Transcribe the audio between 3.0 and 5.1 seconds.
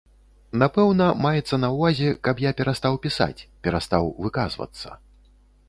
пісаць, перастаў выказвацца.